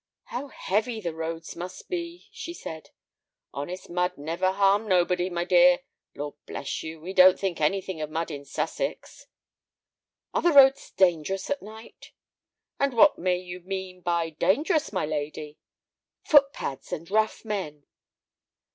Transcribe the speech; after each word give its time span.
"How 0.23 0.47
heavy 0.47 0.99
the 0.99 1.13
roads 1.13 1.55
must 1.55 1.87
be!" 1.87 2.27
she 2.31 2.55
said. 2.55 2.89
"Honest 3.53 3.87
mud 3.87 4.17
never 4.17 4.51
harmed 4.51 4.89
nobody, 4.89 5.29
my 5.29 5.43
dear. 5.45 5.81
Lord 6.15 6.33
bless 6.47 6.81
you, 6.81 6.99
we 6.99 7.13
don't 7.13 7.39
think 7.39 7.61
anything 7.61 8.01
of 8.01 8.09
mud 8.09 8.31
in 8.31 8.43
Sussex." 8.43 9.27
"Are 10.33 10.41
the 10.41 10.53
roads 10.53 10.89
dangerous 10.89 11.51
at 11.51 11.61
night?" 11.61 12.13
"And 12.79 12.93
what 12.95 13.19
may 13.19 13.37
you 13.37 13.59
mean 13.59 14.01
by 14.01 14.31
dangerous, 14.31 14.91
my 14.91 15.05
lady?" 15.05 15.59
"Footpads 16.23 16.91
and 16.91 17.11
rough 17.11 17.45
men." 17.45 17.85